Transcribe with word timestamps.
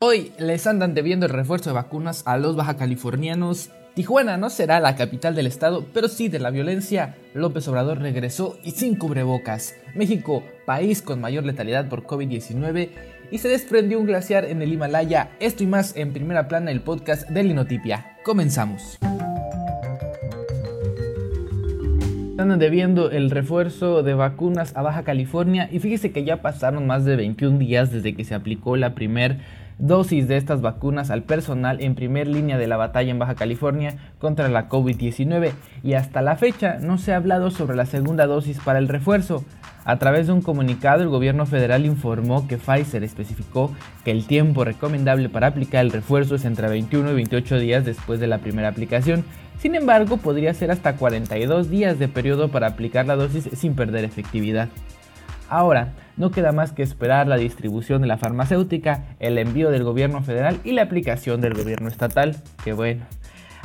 Hoy 0.00 0.30
les 0.38 0.64
andan 0.68 0.94
debiendo 0.94 1.26
el 1.26 1.32
refuerzo 1.32 1.70
de 1.70 1.74
vacunas 1.74 2.22
a 2.24 2.36
los 2.36 2.54
baja 2.54 2.76
californianos. 2.76 3.70
Tijuana 3.94 4.36
no 4.36 4.48
será 4.48 4.78
la 4.78 4.94
capital 4.94 5.34
del 5.34 5.48
estado, 5.48 5.86
pero 5.92 6.06
sí 6.06 6.28
de 6.28 6.38
la 6.38 6.50
violencia. 6.50 7.16
López 7.34 7.66
Obrador 7.66 7.98
regresó 7.98 8.56
y 8.62 8.70
sin 8.70 8.94
cubrebocas. 8.94 9.74
México, 9.96 10.44
país 10.66 11.02
con 11.02 11.20
mayor 11.20 11.42
letalidad 11.42 11.88
por 11.88 12.04
COVID-19. 12.04 12.90
Y 13.32 13.38
se 13.38 13.48
desprendió 13.48 13.98
un 13.98 14.06
glaciar 14.06 14.44
en 14.44 14.62
el 14.62 14.72
Himalaya. 14.72 15.30
Esto 15.40 15.64
y 15.64 15.66
más 15.66 15.96
en 15.96 16.12
primera 16.12 16.46
plana 16.46 16.70
el 16.70 16.80
podcast 16.80 17.28
de 17.28 17.42
Linotipia. 17.42 18.18
Comenzamos. 18.22 18.98
Andan 22.38 22.60
debiendo 22.60 23.10
el 23.10 23.32
refuerzo 23.32 24.04
de 24.04 24.14
vacunas 24.14 24.76
a 24.76 24.82
Baja 24.82 25.02
California 25.02 25.68
y 25.72 25.80
fíjese 25.80 26.12
que 26.12 26.22
ya 26.22 26.40
pasaron 26.40 26.86
más 26.86 27.04
de 27.04 27.16
21 27.16 27.58
días 27.58 27.90
desde 27.90 28.14
que 28.14 28.22
se 28.22 28.36
aplicó 28.36 28.76
la 28.76 28.94
primera 28.94 29.38
dosis 29.78 30.28
de 30.28 30.36
estas 30.36 30.60
vacunas 30.60 31.10
al 31.10 31.22
personal 31.22 31.80
en 31.80 31.94
primer 31.94 32.26
línea 32.26 32.58
de 32.58 32.66
la 32.66 32.76
batalla 32.76 33.10
en 33.10 33.18
Baja 33.18 33.34
California 33.34 33.96
contra 34.18 34.48
la 34.48 34.68
COVID-19 34.68 35.52
y 35.82 35.94
hasta 35.94 36.22
la 36.22 36.36
fecha 36.36 36.78
no 36.80 36.98
se 36.98 37.12
ha 37.12 37.16
hablado 37.16 37.50
sobre 37.50 37.76
la 37.76 37.86
segunda 37.86 38.26
dosis 38.26 38.58
para 38.58 38.78
el 38.78 38.88
refuerzo. 38.88 39.44
A 39.84 39.98
través 39.98 40.26
de 40.26 40.34
un 40.34 40.42
comunicado, 40.42 41.02
el 41.02 41.08
gobierno 41.08 41.46
federal 41.46 41.86
informó 41.86 42.46
que 42.46 42.58
Pfizer 42.58 43.04
especificó 43.04 43.72
que 44.04 44.10
el 44.10 44.26
tiempo 44.26 44.64
recomendable 44.64 45.30
para 45.30 45.46
aplicar 45.46 45.84
el 45.84 45.92
refuerzo 45.92 46.34
es 46.34 46.44
entre 46.44 46.68
21 46.68 47.10
y 47.12 47.14
28 47.14 47.58
días 47.58 47.84
después 47.86 48.20
de 48.20 48.26
la 48.26 48.38
primera 48.38 48.68
aplicación. 48.68 49.24
Sin 49.58 49.74
embargo, 49.74 50.18
podría 50.18 50.52
ser 50.52 50.70
hasta 50.70 50.96
42 50.96 51.70
días 51.70 51.98
de 51.98 52.06
periodo 52.08 52.48
para 52.48 52.66
aplicar 52.66 53.06
la 53.06 53.16
dosis 53.16 53.48
sin 53.54 53.74
perder 53.74 54.04
efectividad. 54.04 54.68
Ahora, 55.48 55.94
no 56.18 56.30
queda 56.30 56.52
más 56.52 56.72
que 56.72 56.82
esperar 56.82 57.26
la 57.26 57.36
distribución 57.36 58.02
de 58.02 58.08
la 58.08 58.18
farmacéutica, 58.18 59.04
el 59.18 59.38
envío 59.38 59.70
del 59.70 59.84
gobierno 59.84 60.22
federal 60.22 60.58
y 60.62 60.72
la 60.72 60.82
aplicación 60.82 61.40
del 61.40 61.54
gobierno 61.54 61.88
estatal, 61.88 62.36
que 62.64 62.74
bueno. 62.74 63.06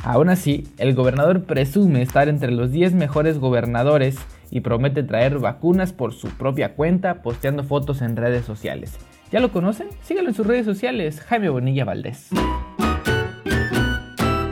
Aún 0.02 0.28
así, 0.28 0.68
el 0.78 0.94
gobernador 0.94 1.44
presume 1.44 2.02
estar 2.02 2.28
entre 2.28 2.52
los 2.52 2.70
10 2.70 2.94
mejores 2.94 3.38
gobernadores 3.38 4.16
y 4.50 4.60
promete 4.60 5.02
traer 5.02 5.38
vacunas 5.38 5.92
por 5.92 6.12
su 6.14 6.28
propia 6.28 6.74
cuenta 6.74 7.22
posteando 7.22 7.64
fotos 7.64 8.02
en 8.02 8.16
redes 8.16 8.44
sociales. 8.44 8.96
¿Ya 9.30 9.40
lo 9.40 9.50
conocen? 9.50 9.88
Síganlo 10.02 10.30
en 10.30 10.36
sus 10.36 10.46
redes 10.46 10.64
sociales, 10.64 11.20
Jaime 11.22 11.48
Bonilla 11.48 11.84
Valdés. 11.84 12.28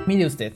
Mire 0.07 0.27
usted, 0.27 0.55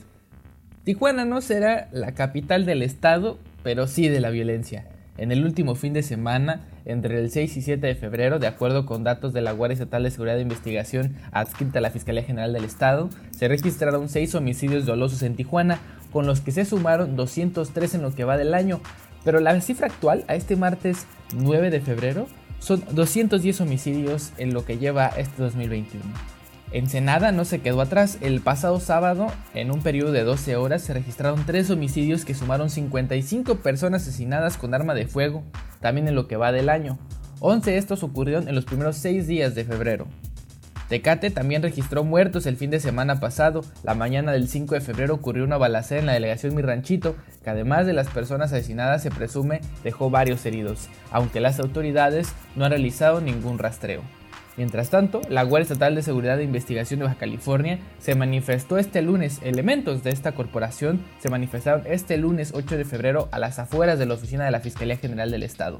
Tijuana 0.84 1.24
no 1.24 1.40
será 1.40 1.88
la 1.92 2.12
capital 2.12 2.66
del 2.66 2.82
estado, 2.82 3.38
pero 3.62 3.86
sí 3.86 4.08
de 4.08 4.20
la 4.20 4.30
violencia 4.30 4.86
en 5.18 5.32
el 5.32 5.44
último 5.44 5.74
fin 5.74 5.92
de 5.92 6.02
semana, 6.02 6.60
entre 6.84 7.18
el 7.18 7.30
6 7.30 7.56
y 7.56 7.62
7 7.62 7.86
de 7.86 7.94
febrero, 7.94 8.38
de 8.38 8.46
acuerdo 8.46 8.86
con 8.86 9.04
datos 9.04 9.32
de 9.32 9.42
la 9.42 9.52
Guardia 9.52 9.74
Estatal 9.74 10.02
de 10.02 10.10
Seguridad 10.10 10.36
de 10.36 10.42
Investigación 10.42 11.16
adscrita 11.32 11.78
a 11.78 11.82
la 11.82 11.90
Fiscalía 11.90 12.22
General 12.22 12.52
del 12.52 12.64
Estado, 12.64 13.10
se 13.30 13.48
registraron 13.48 14.08
6 14.08 14.34
homicidios 14.34 14.86
dolosos 14.86 15.22
en 15.22 15.36
Tijuana, 15.36 15.78
con 16.12 16.26
los 16.26 16.40
que 16.40 16.52
se 16.52 16.64
sumaron 16.64 17.16
203 17.16 17.94
en 17.94 18.02
lo 18.02 18.14
que 18.14 18.24
va 18.24 18.36
del 18.36 18.54
año, 18.54 18.80
pero 19.24 19.40
la 19.40 19.60
cifra 19.60 19.88
actual 19.88 20.24
a 20.28 20.34
este 20.34 20.56
martes 20.56 21.06
9 21.34 21.70
de 21.70 21.80
febrero 21.80 22.28
son 22.58 22.82
210 22.92 23.60
homicidios 23.60 24.32
en 24.38 24.54
lo 24.54 24.64
que 24.64 24.78
lleva 24.78 25.08
este 25.08 25.42
2021. 25.42 26.35
Ensenada 26.72 27.30
no 27.32 27.44
se 27.44 27.60
quedó 27.60 27.80
atrás. 27.80 28.18
El 28.20 28.40
pasado 28.40 28.80
sábado, 28.80 29.28
en 29.54 29.70
un 29.70 29.82
periodo 29.82 30.12
de 30.12 30.24
12 30.24 30.56
horas, 30.56 30.82
se 30.82 30.94
registraron 30.94 31.46
tres 31.46 31.70
homicidios 31.70 32.24
que 32.24 32.34
sumaron 32.34 32.70
55 32.70 33.56
personas 33.56 34.02
asesinadas 34.02 34.56
con 34.56 34.74
arma 34.74 34.94
de 34.94 35.06
fuego, 35.06 35.44
también 35.80 36.08
en 36.08 36.14
lo 36.14 36.26
que 36.26 36.36
va 36.36 36.52
del 36.52 36.68
año. 36.68 36.98
11 37.40 37.70
de 37.70 37.78
estos 37.78 38.02
ocurrieron 38.02 38.48
en 38.48 38.54
los 38.54 38.64
primeros 38.64 38.96
6 38.96 39.26
días 39.26 39.54
de 39.54 39.64
febrero. 39.64 40.06
Tecate 40.88 41.30
también 41.30 41.62
registró 41.62 42.04
muertos 42.04 42.46
el 42.46 42.56
fin 42.56 42.70
de 42.70 42.78
semana 42.78 43.18
pasado. 43.18 43.64
La 43.82 43.94
mañana 43.94 44.32
del 44.32 44.48
5 44.48 44.74
de 44.74 44.80
febrero 44.80 45.14
ocurrió 45.14 45.44
una 45.44 45.56
balacera 45.56 46.00
en 46.00 46.06
la 46.06 46.12
delegación 46.12 46.54
Mi 46.54 46.62
Ranchito, 46.62 47.16
que 47.42 47.50
además 47.50 47.86
de 47.86 47.92
las 47.92 48.08
personas 48.08 48.52
asesinadas 48.52 49.02
se 49.02 49.10
presume 49.10 49.60
dejó 49.82 50.10
varios 50.10 50.46
heridos, 50.46 50.88
aunque 51.10 51.40
las 51.40 51.58
autoridades 51.58 52.32
no 52.54 52.64
han 52.64 52.70
realizado 52.70 53.20
ningún 53.20 53.58
rastreo. 53.58 54.02
Mientras 54.56 54.88
tanto, 54.88 55.20
la 55.28 55.42
Guardia 55.42 55.64
Estatal 55.64 55.94
de 55.94 56.02
Seguridad 56.02 56.40
e 56.40 56.44
Investigación 56.44 57.00
de 57.00 57.04
Baja 57.04 57.18
California 57.18 57.78
se 57.98 58.14
manifestó 58.14 58.78
este 58.78 59.02
lunes, 59.02 59.40
elementos 59.42 60.02
de 60.02 60.10
esta 60.10 60.32
corporación 60.32 61.04
se 61.18 61.28
manifestaron 61.28 61.82
este 61.86 62.16
lunes 62.16 62.52
8 62.54 62.78
de 62.78 62.86
febrero 62.86 63.28
a 63.32 63.38
las 63.38 63.58
afueras 63.58 63.98
de 63.98 64.06
la 64.06 64.14
oficina 64.14 64.46
de 64.46 64.50
la 64.50 64.60
Fiscalía 64.60 64.96
General 64.96 65.30
del 65.30 65.42
Estado. 65.42 65.78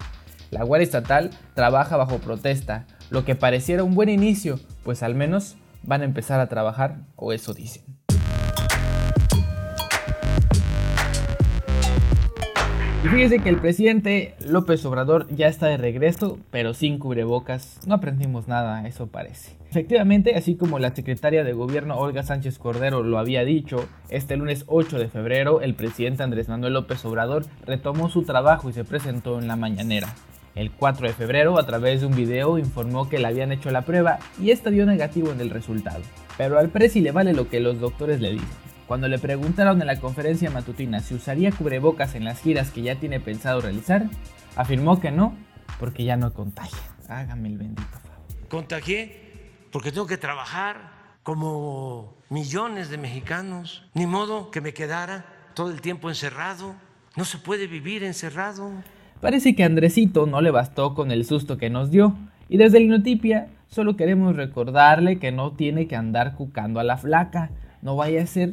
La 0.50 0.62
Guardia 0.62 0.84
Estatal 0.84 1.30
trabaja 1.54 1.96
bajo 1.96 2.18
protesta, 2.18 2.86
lo 3.08 3.24
que 3.24 3.34
pareciera 3.34 3.82
un 3.82 3.94
buen 3.94 4.10
inicio, 4.10 4.60
pues 4.84 5.02
al 5.02 5.14
menos 5.14 5.56
van 5.82 6.02
a 6.02 6.04
empezar 6.04 6.40
a 6.40 6.48
trabajar, 6.48 6.98
o 7.16 7.32
eso 7.32 7.54
dicen. 7.54 7.95
Y 13.06 13.08
fíjese 13.08 13.38
que 13.38 13.50
el 13.50 13.58
presidente 13.58 14.34
López 14.44 14.84
Obrador 14.84 15.28
ya 15.28 15.46
está 15.46 15.68
de 15.68 15.76
regreso, 15.76 16.40
pero 16.50 16.74
sin 16.74 16.98
cubrebocas. 16.98 17.78
No 17.86 17.94
aprendimos 17.94 18.48
nada, 18.48 18.84
eso 18.88 19.06
parece. 19.06 19.52
Efectivamente, 19.70 20.34
así 20.34 20.56
como 20.56 20.80
la 20.80 20.92
secretaria 20.92 21.44
de 21.44 21.52
gobierno 21.52 21.96
Olga 21.98 22.24
Sánchez 22.24 22.58
Cordero 22.58 23.04
lo 23.04 23.18
había 23.18 23.44
dicho, 23.44 23.88
este 24.08 24.36
lunes 24.36 24.64
8 24.66 24.98
de 24.98 25.06
febrero 25.06 25.60
el 25.60 25.74
presidente 25.74 26.24
Andrés 26.24 26.48
Manuel 26.48 26.72
López 26.72 27.04
Obrador 27.04 27.46
retomó 27.64 28.08
su 28.08 28.24
trabajo 28.24 28.70
y 28.70 28.72
se 28.72 28.82
presentó 28.82 29.38
en 29.38 29.46
la 29.46 29.54
mañanera. 29.54 30.12
El 30.56 30.72
4 30.72 31.06
de 31.06 31.12
febrero, 31.12 31.60
a 31.60 31.66
través 31.66 32.00
de 32.00 32.08
un 32.08 32.16
video, 32.16 32.58
informó 32.58 33.08
que 33.08 33.20
le 33.20 33.28
habían 33.28 33.52
hecho 33.52 33.70
la 33.70 33.82
prueba 33.82 34.18
y 34.42 34.50
esta 34.50 34.70
dio 34.70 34.84
negativo 34.84 35.30
en 35.30 35.40
el 35.40 35.50
resultado. 35.50 36.02
Pero 36.36 36.58
al 36.58 36.70
presi 36.70 37.02
le 37.02 37.12
vale 37.12 37.34
lo 37.34 37.48
que 37.48 37.60
los 37.60 37.78
doctores 37.78 38.20
le 38.20 38.32
dicen. 38.32 38.65
Cuando 38.86 39.08
le 39.08 39.18
preguntaron 39.18 39.80
en 39.80 39.86
la 39.88 39.98
conferencia 39.98 40.50
matutina 40.50 41.00
si 41.00 41.14
usaría 41.14 41.50
cubrebocas 41.50 42.14
en 42.14 42.24
las 42.24 42.40
giras 42.40 42.70
que 42.70 42.82
ya 42.82 42.94
tiene 42.96 43.18
pensado 43.18 43.60
realizar, 43.60 44.06
afirmó 44.54 45.00
que 45.00 45.10
no, 45.10 45.34
porque 45.80 46.04
ya 46.04 46.16
no 46.16 46.32
contagia. 46.32 46.78
Hágame 47.08 47.48
el 47.48 47.58
bendito 47.58 47.82
favor. 47.82 48.24
Contagié 48.48 49.26
porque 49.72 49.90
tengo 49.90 50.06
que 50.06 50.16
trabajar 50.16 50.96
como 51.22 52.14
millones 52.30 52.88
de 52.88 52.98
mexicanos. 52.98 53.84
Ni 53.94 54.06
modo 54.06 54.52
que 54.52 54.60
me 54.60 54.72
quedara 54.72 55.26
todo 55.54 55.70
el 55.70 55.80
tiempo 55.80 56.08
encerrado. 56.08 56.76
No 57.16 57.24
se 57.24 57.38
puede 57.38 57.66
vivir 57.66 58.04
encerrado. 58.04 58.70
Parece 59.20 59.56
que 59.56 59.64
a 59.64 59.66
Andresito 59.66 60.26
no 60.26 60.40
le 60.40 60.52
bastó 60.52 60.94
con 60.94 61.10
el 61.10 61.24
susto 61.24 61.58
que 61.58 61.70
nos 61.70 61.90
dio. 61.90 62.16
Y 62.48 62.58
desde 62.58 62.78
Linotipia 62.78 63.48
solo 63.68 63.96
queremos 63.96 64.36
recordarle 64.36 65.18
que 65.18 65.32
no 65.32 65.52
tiene 65.52 65.88
que 65.88 65.96
andar 65.96 66.36
cucando 66.36 66.78
a 66.78 66.84
la 66.84 66.96
flaca. 66.96 67.50
No 67.82 67.96
vaya 67.96 68.22
a 68.22 68.26
ser 68.26 68.52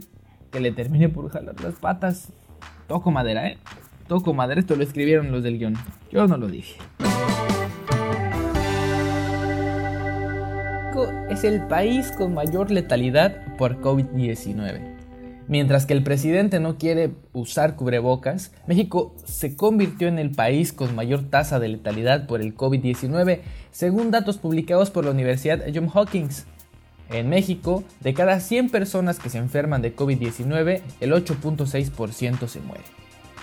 que 0.53 0.61
le 0.61 0.71
termine 0.71 1.09
por 1.09 1.29
jalar 1.29 1.59
las 1.61 1.73
patas. 1.73 2.29
Toco 2.87 3.11
madera, 3.11 3.47
¿eh? 3.49 3.57
Toco 4.07 4.33
madera, 4.33 4.61
esto 4.61 4.75
lo 4.75 4.83
escribieron 4.83 5.31
los 5.31 5.43
del 5.43 5.57
guion. 5.57 5.75
Yo 6.11 6.27
no 6.27 6.37
lo 6.37 6.47
dije. 6.47 6.77
Es 11.29 11.43
el 11.43 11.65
país 11.67 12.11
con 12.11 12.35
mayor 12.35 12.69
letalidad 12.69 13.57
por 13.57 13.81
COVID-19. 13.81 14.93
Mientras 15.47 15.85
que 15.87 15.93
el 15.93 16.03
presidente 16.03 16.59
no 16.59 16.77
quiere 16.77 17.11
usar 17.33 17.75
cubrebocas, 17.75 18.51
México 18.67 19.15
se 19.25 19.55
convirtió 19.55 20.07
en 20.07 20.19
el 20.19 20.31
país 20.31 20.71
con 20.71 20.95
mayor 20.95 21.23
tasa 21.23 21.59
de 21.59 21.69
letalidad 21.69 22.27
por 22.27 22.41
el 22.41 22.55
COVID-19, 22.55 23.39
según 23.71 24.11
datos 24.11 24.37
publicados 24.37 24.91
por 24.91 25.03
la 25.03 25.11
Universidad 25.11 25.63
Johns 25.73 25.95
Hopkins. 25.95 26.45
En 27.13 27.29
México, 27.29 27.85
de 28.01 28.13
cada 28.15 28.39
100 28.39 28.71
personas 28.71 29.19
que 29.19 29.29
se 29.29 29.37
enferman 29.37 29.83
de 29.83 29.95
COVID-19, 29.95 30.81
el 30.99 31.13
8.6% 31.13 32.47
se 32.47 32.59
muere. 32.59 32.85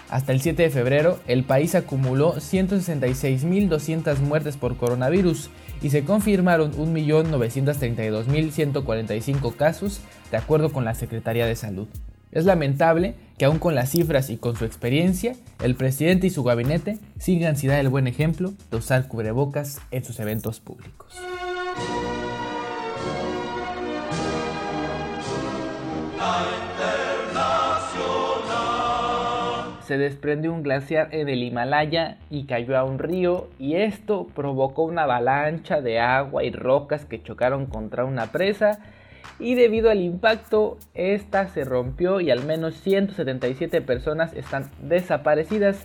Hasta 0.09 0.33
el 0.33 0.41
7 0.41 0.65
de 0.65 0.71
febrero, 0.71 1.21
el 1.29 1.45
país 1.45 1.77
acumuló 1.77 2.35
166.200 2.35 4.19
muertes 4.19 4.57
por 4.57 4.77
coronavirus 4.77 5.51
y 5.83 5.91
se 5.91 6.05
confirmaron 6.05 6.73
1.932.145 6.73 9.55
casos, 9.55 10.01
de 10.33 10.37
acuerdo 10.37 10.73
con 10.73 10.85
la 10.85 10.97
Secretaría 10.97 11.47
de 11.47 11.55
Salud. 11.55 11.87
Es 12.33 12.47
lamentable 12.47 13.15
que 13.39 13.45
aún 13.45 13.61
con 13.61 13.77
las 13.77 13.91
cifras 13.91 14.31
y 14.31 14.37
con 14.37 14.57
su 14.57 14.65
experiencia, 14.65 15.37
el 15.63 15.77
presidente 15.77 16.27
y 16.27 16.31
su 16.31 16.43
gabinete 16.43 16.99
sigan 17.21 17.57
sin 17.57 17.71
dar 17.71 17.79
el 17.79 17.89
buen 17.89 18.09
ejemplo 18.09 18.53
de 18.73 18.79
usar 18.79 19.07
cubrebocas 19.07 19.79
en 19.93 20.05
sus 20.05 20.19
eventos 20.19 20.59
públicos. 20.59 21.15
Se 29.91 29.99
desprendió 29.99 30.53
un 30.55 30.63
glaciar 30.63 31.09
en 31.11 31.29
el 31.29 31.43
Himalaya 31.43 32.19
y 32.31 32.45
cayó 32.45 32.79
a 32.79 32.85
un 32.85 33.01
río 33.01 33.49
y 33.59 33.75
esto 33.75 34.29
provocó 34.37 34.85
una 34.85 35.03
avalancha 35.03 35.81
de 35.81 35.99
agua 35.99 36.45
y 36.45 36.53
rocas 36.53 37.05
que 37.05 37.21
chocaron 37.21 37.67
contra 37.67 38.05
una 38.05 38.31
presa 38.31 38.79
y 39.41 39.57
debido 39.57 39.91
al 39.91 40.01
impacto 40.01 40.79
esta 40.95 41.49
se 41.49 41.65
rompió 41.65 42.21
y 42.21 42.31
al 42.31 42.45
menos 42.45 42.77
177 42.83 43.81
personas 43.81 44.33
están 44.33 44.71
desaparecidas 44.81 45.85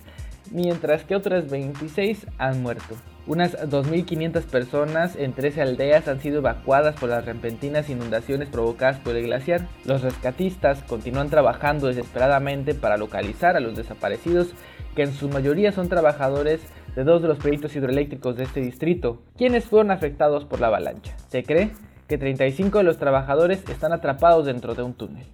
mientras 0.52 1.02
que 1.02 1.16
otras 1.16 1.50
26 1.50 2.28
han 2.38 2.62
muerto. 2.62 2.94
Unas 3.26 3.58
2.500 3.58 4.44
personas 4.44 5.16
en 5.16 5.32
13 5.32 5.60
aldeas 5.60 6.06
han 6.06 6.20
sido 6.20 6.38
evacuadas 6.38 6.94
por 6.94 7.08
las 7.08 7.24
repentinas 7.24 7.90
inundaciones 7.90 8.48
provocadas 8.48 9.00
por 9.00 9.16
el 9.16 9.24
glaciar. 9.24 9.66
Los 9.84 10.02
rescatistas 10.02 10.84
continúan 10.84 11.28
trabajando 11.28 11.88
desesperadamente 11.88 12.74
para 12.74 12.96
localizar 12.96 13.56
a 13.56 13.60
los 13.60 13.76
desaparecidos, 13.76 14.54
que 14.94 15.02
en 15.02 15.12
su 15.12 15.28
mayoría 15.28 15.72
son 15.72 15.88
trabajadores 15.88 16.60
de 16.94 17.02
dos 17.02 17.20
de 17.20 17.28
los 17.28 17.38
proyectos 17.38 17.74
hidroeléctricos 17.74 18.36
de 18.36 18.44
este 18.44 18.60
distrito, 18.60 19.20
quienes 19.36 19.64
fueron 19.64 19.90
afectados 19.90 20.44
por 20.44 20.60
la 20.60 20.68
avalancha. 20.68 21.16
Se 21.28 21.42
cree 21.42 21.72
que 22.06 22.18
35 22.18 22.78
de 22.78 22.84
los 22.84 22.98
trabajadores 22.98 23.68
están 23.68 23.92
atrapados 23.92 24.46
dentro 24.46 24.76
de 24.76 24.84
un 24.84 24.94
túnel. 24.94 25.26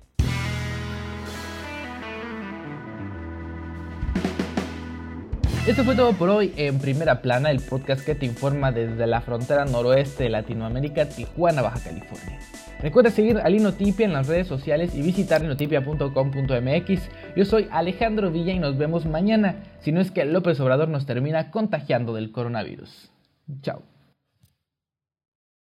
Esto 5.65 5.85
fue 5.85 5.95
todo 5.95 6.13
por 6.15 6.29
hoy 6.29 6.53
en 6.57 6.81
Primera 6.81 7.23
Plana, 7.23 7.53
el 7.53 7.61
podcast 7.61 8.05
que 8.05 8.17
te 8.17 8.27
informa 8.27 8.73
desde 8.73 9.07
la 9.07 9.21
frontera 9.21 9.65
noroeste 9.65 10.25
de 10.25 10.31
Latinoamérica, 10.31 11.09
Tijuana, 11.09 11.63
Baja 11.63 11.79
California. 11.79 12.41
Recuerda 12.81 13.13
seguir 13.13 13.39
a 13.39 13.49
Linotipia 13.49 14.05
en 14.05 14.13
las 14.13 14.27
redes 14.27 14.49
sociales 14.49 14.93
y 14.97 15.03
visitar 15.03 15.41
linotipia.com.mx. 15.41 17.09
Yo 17.37 17.45
soy 17.45 17.69
Alejandro 17.71 18.33
Villa 18.33 18.53
y 18.53 18.59
nos 18.59 18.77
vemos 18.77 19.07
mañana, 19.07 19.55
si 19.79 19.93
no 19.93 20.01
es 20.01 20.11
que 20.11 20.25
López 20.25 20.59
Obrador 20.59 20.89
nos 20.89 21.07
termina 21.07 21.53
contagiando 21.53 22.13
del 22.13 22.33
coronavirus. 22.33 23.13
Chao. 23.61 23.92